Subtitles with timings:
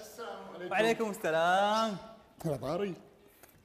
[0.00, 1.96] السلام عليكم وعليكم السلام
[2.44, 2.94] هلا طاري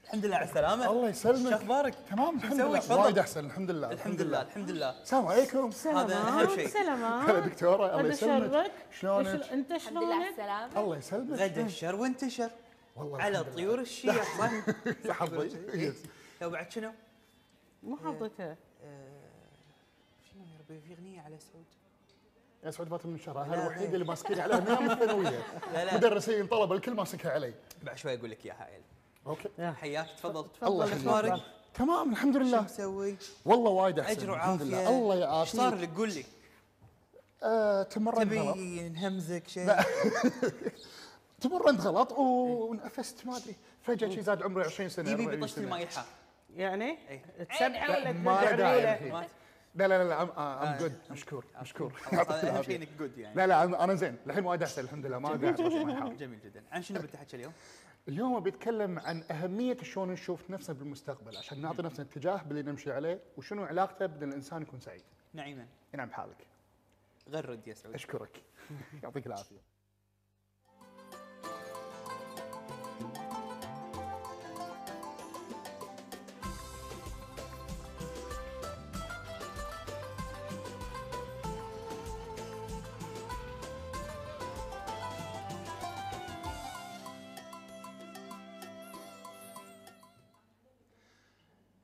[0.04, 3.04] الحمد لله على السلامة الله يسلمك شو أخبارك؟ تمام الحمد مسوي؟ لله.
[3.04, 6.68] وايد أحسن الحمد لله الحمد لله الحمد لله السلام عليكم هذا أهم شيء.
[6.68, 11.66] سلامات هلا دكتورة الله يسلمك شلونك؟ أنت الحمد لله على شلونك؟ السلامة الله يسلمك غدا
[11.66, 12.50] الشر وانتشر
[12.96, 13.44] والله على.
[13.44, 14.52] طيور الشيخ صح؟
[15.08, 15.94] صح حظي إيه.
[16.42, 16.92] لو بعد شنو؟
[17.84, 18.56] مو حظته
[20.30, 21.66] شنو يا ربي في أغنية على سعود
[22.64, 23.94] يا سعود فاتن من الشهر لا، هذا الوحيد لا.
[23.94, 25.44] اللي ماسكين عليه من أيام الثانويه
[25.94, 27.54] مدرسين طلبة الكل ماسكها علي.
[27.84, 28.82] بعد شوي أقول لك اياها عيل
[29.28, 29.50] أوكي.
[29.74, 30.48] حياك تفضل.
[30.64, 31.08] الله شو يخليك.
[31.08, 31.42] أخبارك؟
[31.74, 32.62] تمام الحمد شو لله.
[32.62, 34.90] مسوي؟ والله وايد أحسن أجر لله.
[34.90, 36.24] الله إيش صار يعافيك لك؟ قول لي
[37.44, 38.54] آه، تمرنت غلط.
[38.56, 39.76] تبي نهمزك شيء؟
[41.42, 43.56] تمرنت غلط ونفست ما أدري.
[43.82, 45.64] فجأة شي زاد عمري 20 سنة يبي 40 بطشت سنة.
[45.66, 46.06] المايحة
[46.56, 47.24] يعني؟ إيه.
[47.46, 49.26] تسبحه ولا ما داعي
[49.76, 51.94] لا لا لا لا I'm good مشكور مشكور.
[52.12, 53.36] هذا اهم شيء انك good يعني.
[53.36, 54.18] لا لا أنا زين.
[54.28, 55.20] الحين وايد احسن الحمد لله.
[55.20, 56.18] ما قاعد.
[56.18, 56.64] جميل جدا.
[56.72, 57.54] عن شنو بتحكي اليوم؟
[58.08, 63.20] اليوم بيتكلم عن أهمية شلون نشوف نفسنا بالمستقبل عشان نعطي نفسنا اتجاه باللي نمشي عليه
[63.38, 65.04] وشنو علاقته بان الإنسان يكون سعيد.
[65.34, 65.68] نعيما.
[65.94, 66.48] ينعم بحالك.
[67.30, 67.96] غرد يا سعود.
[67.96, 68.42] أشكرك.
[69.04, 69.71] يعطيك العافية.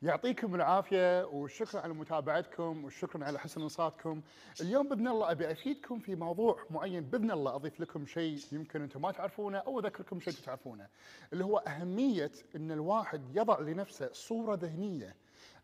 [0.08, 4.22] يعطيكم العافية والشكر على متابعتكم والشكر على حسن انصاتكم.
[4.62, 9.02] اليوم بإذن الله أبي أفيدكم في موضوع معين بإذن الله أضيف لكم شيء يمكن أنتم
[9.02, 10.88] ما تعرفونه أو أذكركم شيء تعرفونه
[11.34, 15.16] اللي هو أهمية أن الواحد يضع لنفسه صورة ذهنية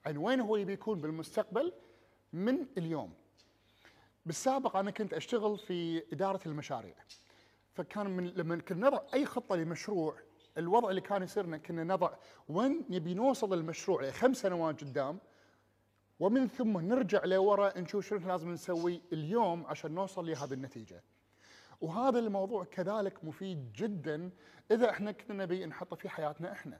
[0.05, 1.73] عن وين هو يبي يكون بالمستقبل
[2.33, 3.13] من اليوم.
[4.25, 6.95] بالسابق أنا كنت أشتغل في إدارة المشاريع
[7.73, 10.15] فكان من لما كنا نضع أي خطة لمشروع
[10.57, 12.13] الوضع اللي كان يصيرنا كنا نضع
[12.49, 15.19] وين نبي نوصل المشروع لخمس سنوات قدام
[16.19, 21.03] ومن ثم نرجع لورا نشوف شنو لازم نسوي اليوم عشان نوصل لهذه النتيجة.
[21.81, 24.29] وهذا الموضوع كذلك مفيد جدا
[24.71, 26.79] إذا إحنا كنا نبي نحطه في حياتنا إحنا.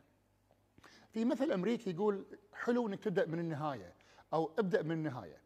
[1.12, 3.94] في مثل أمريكي يقول حلو إنك تبدأ من النهاية
[4.34, 5.43] أو ابدأ من النهاية.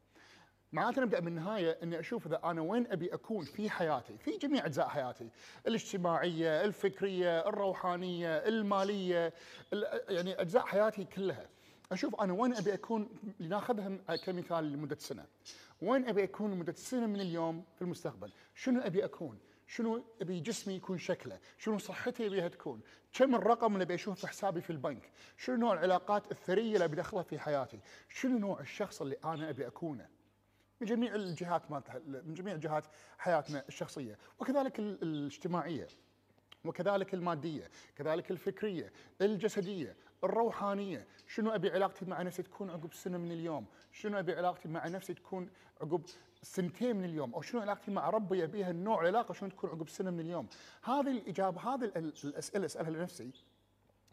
[0.74, 4.66] معناته نبدأ من النهاية إني أشوف إذا أنا وين أبي أكون في حياتي، في جميع
[4.66, 5.30] أجزاء حياتي،
[5.68, 9.34] الاجتماعية، الفكرية، الروحانية، المالية،
[9.74, 11.50] ال- يعني أجزاء حياتي كلها.
[11.92, 15.26] أشوف أنا وين أبي أكون لناخذها كمثال لمدة سنة.
[15.82, 20.74] وين أبي أكون لمدة سنة من اليوم في المستقبل؟ شنو أبي أكون؟ شنو أبي جسمي
[20.74, 22.82] يكون شكله؟ شنو صحتي أبيها تكون؟
[23.14, 26.96] كم الرقم اللي أبي أشوفه في حسابي في البنك؟ شنو نوع العلاقات الثرية اللي أبي
[26.96, 27.80] أدخلها في حياتي؟
[28.10, 30.08] شنو نوع الشخص اللي أنا أبي أكونه؟
[30.82, 32.86] من جميع الجهات مالتها من جميع جهات
[33.18, 35.88] حياتنا الشخصية وكذلك ال- الاجتماعية
[36.66, 43.32] وكذلك المادية، كذلك الفكرية، الجسدية، الروحانية، شنو أبي علاقتي مع نفسي تكون عقب سنة من
[43.32, 45.50] اليوم؟ شنو أبي علاقتي مع نفسي تكون
[45.82, 46.02] عقب
[46.42, 50.12] سنتين من اليوم؟ أو شنو علاقتي مع ربي ابيها النوع العلاقة شنو تكون عقب سنة
[50.12, 50.48] من اليوم؟
[50.84, 53.32] هذه الإجابة هذه ال- الأسئلة أسألها لنفسي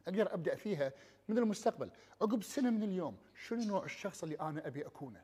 [0.08, 0.92] أقدر أبدأ فيها
[1.28, 1.90] من المستقبل،
[2.22, 5.20] عقب سنة من اليوم، شنو نوع الشخص اللي أنا أبي أكونه؟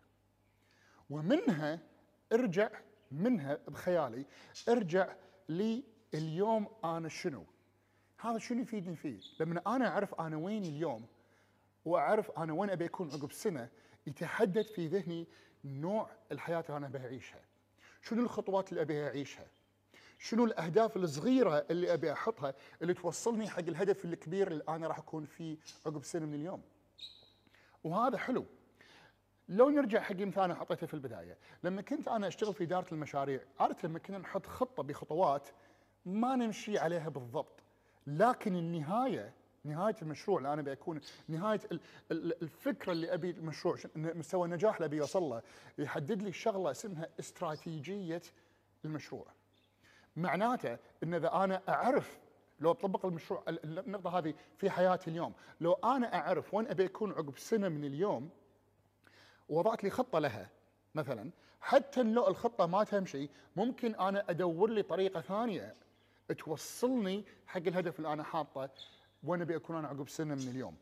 [1.10, 1.78] ومنها
[2.32, 2.70] ارجع
[3.12, 4.24] منها بخيالي
[4.68, 5.14] ارجع
[5.48, 5.82] لي
[6.14, 7.44] اليوم أنا شنو؟
[8.20, 11.06] هذا شنو يفيدني فيه؟ لما أنا أعرف أنا وين اليوم
[11.84, 13.68] وأعرف أنا وين أبي أكون عقب سنة
[14.06, 15.26] يتحدد في ذهني
[15.64, 17.40] نوع الحياة اللي أنا أبي أعيشها.
[18.02, 19.46] شنو الخطوات اللي أبي أعيشها؟
[20.18, 25.24] شنو الأهداف الصغيرة اللي أبي أحطها اللي توصلني حق الهدف الكبير اللي أنا راح أكون
[25.24, 25.56] فيه
[25.86, 26.62] عقب سنة من اليوم.
[27.84, 28.46] وهذا حلو
[29.50, 33.40] لو نرجع حق المثال أنا حطيته في البداية، لما كنت أنا أشتغل في إدارة المشاريع،
[33.60, 35.48] عرفت لما كنا نحط خطة بخطوات
[36.06, 37.60] ما نمشي عليها بالضبط،
[38.06, 39.32] لكن النهاية
[39.64, 41.80] نهاية المشروع اللي أنا بكون نهاية ال-
[42.12, 45.42] ال- الفكرة اللي أبي المشروع مستوى النجاح اللي أبي اوصل له
[45.78, 48.22] يحدد لي شغلة اسمها استراتيجية
[48.84, 49.26] المشروع.
[50.16, 52.18] معناته إن إذا أنا أعرف
[52.60, 57.12] لو أطبق المشروع ال- النقطة هذه في حياتي اليوم، لو أنا أعرف وين أبي أكون
[57.12, 58.30] عقب سنة من اليوم
[59.50, 60.48] وضعت لي خطة لها
[60.94, 61.30] مثلا
[61.60, 65.74] حتى لو الخطة ما تمشي ممكن أنا أدور لي طريقة ثانية
[66.38, 68.70] توصلني حق الهدف اللي أنا حاطه
[69.24, 70.76] وين أبي أكون أنا عقب سنة من اليوم.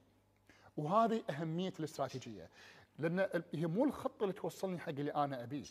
[0.76, 2.50] وهذه أهمية الاستراتيجية
[2.98, 5.64] لأن هي مو الخطة اللي توصلني حق اللي أنا ابيه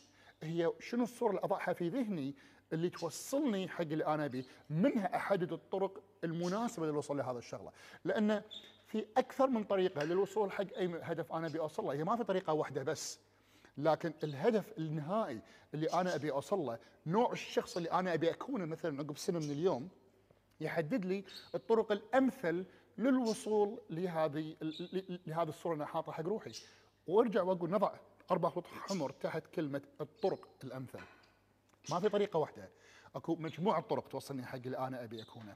[0.43, 2.35] هي شنو الصورة اللي أضعها في ذهني
[2.73, 7.71] اللي توصلني حق اللي أنا ابيه منها أحدد الطرق المناسبة للوصول لهذا الشغلة
[8.05, 8.41] لأن
[8.87, 11.93] في أكثر من طريقة للوصول حق أي هدف أنا أبي أوصل له.
[11.93, 13.19] هي ما في طريقة واحدة بس
[13.77, 15.41] لكن الهدف النهائي
[15.73, 19.51] اللي أنا أبي أوصل له نوع الشخص اللي أنا أبي اكونه مثلا عقب سنة من
[19.51, 19.89] اليوم
[20.61, 21.23] يحدد لي
[21.55, 22.65] الطرق الأمثل
[22.97, 24.55] للوصول لهذه
[25.27, 26.51] لهذه الصورة اللي أنا حاطها حق روحي.
[27.07, 27.93] وأرجع وأقول نضع
[28.31, 30.99] أربع خطوط حمر تحت كلمة الطرق الأمثل.
[31.91, 32.69] ما في طريقة واحدة.
[33.15, 35.55] أكو مجموعة طرق توصلني حق اللي أنا أبي أكونه.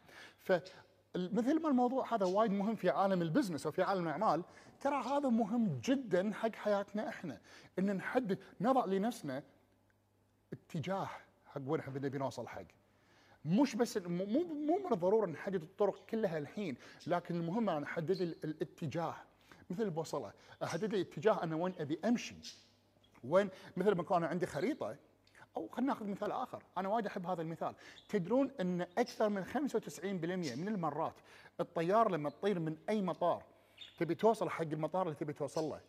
[1.14, 4.44] فمثل ما الموضوع هذا وايد مهم في عالم البزنس أو في عالم الأعمال
[4.82, 7.42] ترى هذا مهم جدا حق حياتنا إحنا
[7.80, 9.44] إن نحدد نضع لنفسنا
[10.54, 11.10] اتجاه
[11.46, 12.64] حق وين إحنا نبي نوصل حق.
[13.46, 16.78] مش بس مو مو من الضرورة نحدد الطرق كلها الحين
[17.08, 19.16] لكن المهم أنا أحدد ال- الاتجاه
[19.70, 20.32] مثل البوصله
[20.64, 22.36] أحدد لي اتجاه أنا وين أبي أمشي.
[23.24, 24.96] وين مثل ما كان عندي خريطة
[25.58, 26.64] أو خلينا ناخذ مثال آخر.
[26.78, 27.76] أنا وايد أحب هذا المثال.
[28.10, 30.04] تدرون إن أكثر من 95%
[30.56, 31.14] من المرات
[31.60, 33.44] الطيار لما تطير من أي مطار
[33.98, 35.82] تبي توصل حق المطار اللي تبي توصل له.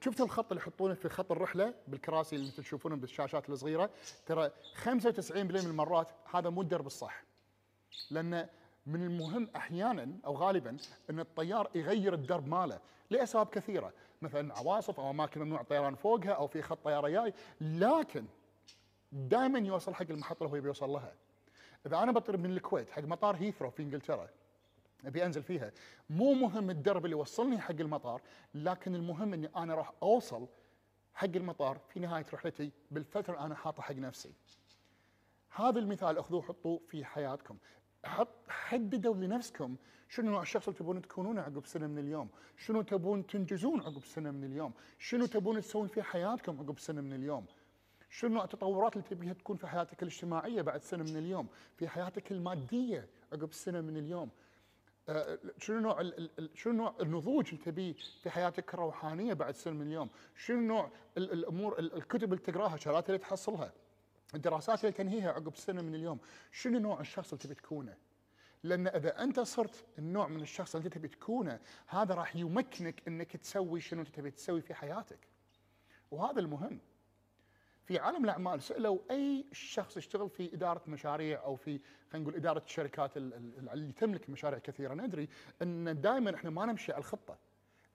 [0.00, 3.90] شفت الخط اللي يحطونه في خط الرحلة بالكراسي اللي تشوفونهم بالشاشات الصغيرة؟
[4.26, 4.50] ترى
[4.84, 7.22] 95% من المرات هذا مو الدرب الصح.
[8.10, 8.48] لأن
[8.86, 10.76] من المهم أحيانا أو غالبا
[11.10, 12.80] إن الطيار يغير الدرب ماله
[13.10, 13.92] لأسباب كثيرة.
[14.22, 17.34] مثلا عواصف أو أماكن ممنوع الطيران فوقها أو في خط طيارة جاي.
[17.60, 18.24] لكن
[19.16, 21.12] دائما يوصل حق المحطة اللي هو يبي يوصل لها.
[21.86, 24.28] إذا أنا بطير من الكويت حق مطار هيثرو في إنجلترا
[25.04, 25.72] أبي أنزل فيها
[26.10, 28.22] مو مهم الدرب اللي يوصلني حق المطار
[28.54, 30.46] لكن المهم إني أنا راح أوصل
[31.14, 34.32] حق المطار في نهاية رحلتي بالفترة اللي أنا حاطه حق نفسي.
[35.50, 37.56] هذا المثال أخذوه حطوه في حياتكم.
[38.04, 39.76] حط حددوا لنفسكم
[40.08, 44.30] شنو نوع الشخص اللي تبون تكونونه عقب سنة من اليوم؟ شنو تبون تنجزون عقب سنة
[44.30, 47.46] من اليوم؟ شنو تبون تسوون في حياتكم عقب سنة من اليوم؟
[48.16, 52.32] شنو نوع التطورات اللي تبيها تكون في حياتك الاجتماعية بعد سنة من اليوم في حياتك
[52.32, 54.30] المادية عقب سنة من اليوم
[55.08, 56.10] آه، شنو نوع
[56.54, 57.92] شنو نوع النضوج اللي تبيه
[58.22, 62.74] في حياتك الروحانية بعد سنة من اليوم؟ شنو نوع ال- الأمور ال- الكتب اللي تقراها،
[62.74, 63.72] الشغلات اللي تحصلها؟
[64.34, 66.18] الدراسات اللي تنهيها عقب سنة من اليوم،
[66.52, 67.96] شنو نوع الشخص اللي تبي تكونه؟
[68.62, 73.80] لأن إذا أنت صرت النوع من الشخص اللي تبي تكونه، هذا راح يمكنك إنك تسوي
[73.80, 75.28] شنو أنت تبي تسوي في حياتك.
[76.10, 76.80] وهذا المهم.
[77.86, 81.80] في عالم الأعمال سألوا أي شخص يشتغل في إدارة مشاريع أو في
[82.12, 84.94] خلينا نقول إدارة الشركات ال- ال- اللي تملك مشاريع كثيرة.
[84.94, 85.28] ندري
[85.62, 87.38] إن دائما إحنا ما نمشي على الخطة.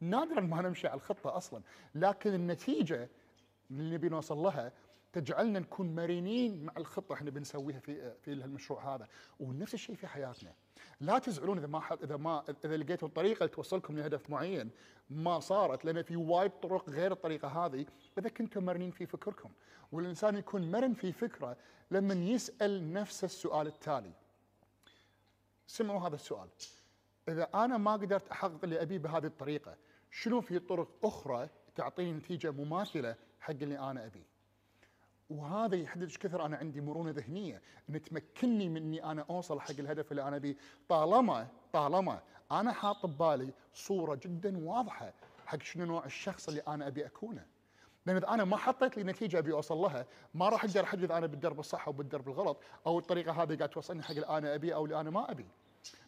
[0.01, 1.61] نادرا ما نمشي على الخطة أصلا.
[1.95, 3.09] لكن النتيجة
[3.71, 4.71] اللي نبي نوصل لها
[5.13, 9.07] تجعلنا نكون مرنين مع الخطة إحنا بنسويها في في المشروع هذا.
[9.39, 10.53] ونفس الشيء في حياتنا.
[11.01, 14.69] لا تزعلون إذا ما حد إذا ما إذا لقيتوا اللي توصلكم لهدف معين
[15.09, 17.85] ما صارت لأن في وايد طرق غير الطريقة هذه
[18.17, 19.51] إذا كنتم مرنين في فكركم.
[19.91, 21.57] والإنسان يكون مرن في فكرة
[21.91, 24.13] لما يسأل نفس السؤال التالي.
[25.67, 26.49] سمعوا هذا السؤال.
[27.29, 29.77] إذا أنا ما قدرت أحقق اللي أبيه بهذه الطريقة
[30.11, 34.30] شنو في طرق أخرى تعطيني نتيجة مماثلة حق اللي أنا أبيه؟
[35.31, 36.45] وهذا يحدد إيش كثر.
[36.45, 37.61] أنا عندي مرونة ذهنية.
[37.89, 40.55] ان تمكنني من اني أنا أوصل حق الهدف اللي أنا ابيه
[40.89, 42.19] طالما طالما
[42.51, 45.13] أنا حاط ببالي صورة جدا واضحة
[45.45, 47.45] حق شنو نوع الشخص اللي أنا أبي أكونه.
[48.05, 51.27] لأن إذا أنا ما حطيت لي نتيجة أبي أوصل لها ما راح أقدر أحدد أنا
[51.27, 52.57] بالدرب الصح أو بالدرب الغلط
[52.87, 55.47] أو الطريقة هذه قاعد توصلني حق اللي أنا ابيه أو اللي أنا ما ابيه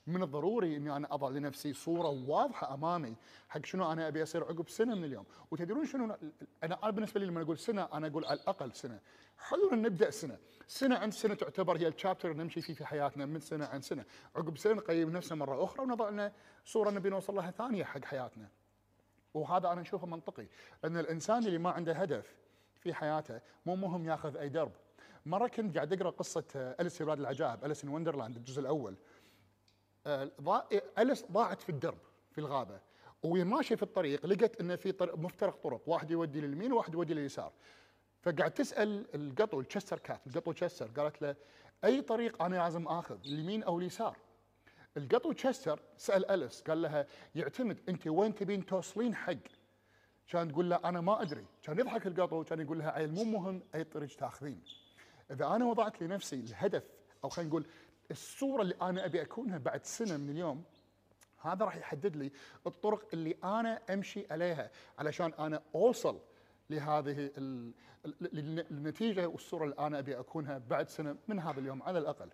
[0.08, 3.16] من الضروري إني أنا أضع لنفسي صورة واضحة أمامي
[3.50, 6.18] حق شنو أنا أبي اصير عقب سنة من اليوم، وتدرون شنو
[6.64, 9.00] أنا بالنسبة لي لما أقول سنة أنا أقول على الأقل سنة،
[9.38, 10.38] خلونا نبدأ سنة،
[10.68, 14.06] سنة عن سنة تعتبر هي الشابتر نمشي فيه في حياتنا من سنة عن سنة،
[14.36, 16.32] عقب سنة نقيم نفسنا مرة أخرى ونضع لنا
[16.65, 18.50] صورة نبي نوصل لها ثانية حق حياتنا.
[19.34, 20.48] وهذا أنا أشوفه منطقي،
[20.84, 22.36] لأن الإنسان اللي ما عنده هدف
[22.80, 24.72] في حياته مو مهم ياخذ أي درب.
[25.25, 28.96] مرة كنت قاعد أقرأ قصة أليس في العجائب، Alice in Wonderland الجزء الأول.
[30.07, 30.31] آه،
[31.00, 31.98] أليس ضاعت في الدرب
[32.31, 32.79] في الغابة.
[33.24, 37.13] وهي ماشية في الطريق لقت ان في طريق مفترق طرق واحد يودي لليمين وواحد يودي
[37.13, 37.51] لليسار.
[38.22, 41.36] فقاعد تسأل القطو ال Cheshire Cat القطو Cheshire قالت له
[41.83, 44.17] أي طريق أنا لازم آخذ اليمين أو اليسار
[44.98, 47.05] القطو Cheshire سأل أليس قال لها
[47.36, 49.33] يعتمد أنت وين تبين توصلين حق؟
[50.27, 51.45] كان تقول له أنا ما أدري.
[51.63, 54.62] كان يضحك القطو كان يقول لها عيل مو مهم أي طريق تاخذين.
[55.31, 56.83] إذا أنا وضعت لنفسي الهدف
[57.24, 57.65] أو خلينا نقول
[58.12, 60.63] الصورة اللي أنا أبي أكونها بعد سنة من اليوم
[61.41, 62.31] هذا راح يحدد لي
[62.67, 66.19] الطرق اللي أنا أمشي عليها علشان أنا أوصل
[66.69, 67.74] لهذه ال-
[68.05, 72.29] ال- ال- النتيجه والصورة اللي أنا أبي أكونها بعد سنة من هذا اليوم على الأقل.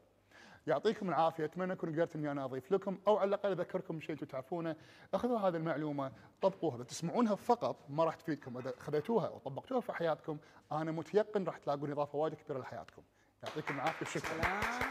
[0.67, 4.25] يعطيكم العافية أتمنى أكون قدرت إني أنا أضيف لكم أو على الأقل أذكركم بشيء أنتم
[4.25, 4.75] تعرفونه
[5.13, 6.11] أخذوا هذه المعلومة
[6.41, 10.38] طبقوها إذا تسمعونها فقط ما راح تفيدكم إذا خذيتوها وطبقتوها في حياتكم
[10.71, 13.01] أنا متيقن راح تلاقون إضافة وايد كبيرة لحياتكم.
[13.43, 14.88] يعطيكم العافية شكرا.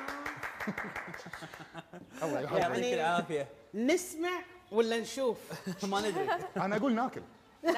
[2.23, 2.61] الله يحفظك.
[2.61, 3.49] يعطيك يعني- العافية.
[3.75, 5.39] نسمع ولا نشوف؟
[5.91, 6.29] ما ندري.
[6.57, 7.23] أنا أقول ناكل.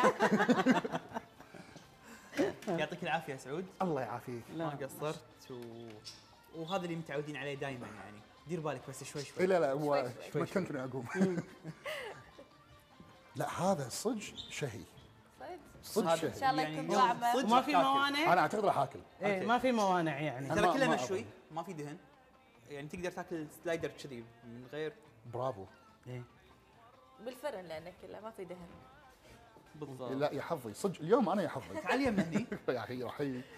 [2.68, 3.66] يعطيك العافية سعود.
[3.82, 4.42] الله يعافيك.
[4.56, 5.54] ما قصرت و
[6.54, 8.18] وهذا اللي متعودين عليه دائما يعني.
[8.48, 9.46] دير بالك بس شوي شوي.
[9.46, 10.10] لا لا هو.
[10.34, 11.06] مكنتني أقوم.
[13.36, 14.20] لا هذا صدق
[14.50, 14.80] شهي.
[15.82, 16.28] صدق؟ شهي.
[16.28, 17.36] إن شاء الله يعني يكون طعمه.
[17.36, 17.72] وما في.
[17.74, 19.00] موانع؟ أنا أعتقد راح آكل.
[19.22, 19.46] إيه أوكي.
[19.46, 20.48] ما في موانع يعني.
[20.48, 21.24] ترى ما- كله ما مشوي.
[21.52, 21.96] ما في دهن.
[22.70, 24.92] يعني تقدر تاكل slider كذي من غير؟
[25.34, 25.64] برافو.
[26.06, 26.22] إيه.
[27.24, 28.68] بالفرن لأنه كله ما في دهن
[29.74, 30.12] بالضبط.
[30.12, 30.74] لا يا حظي.
[30.74, 31.80] صدق اليوم أنا يا حظي.
[31.80, 33.02] تعال يمنا هني يا أخي.
[33.02, 33.20] راح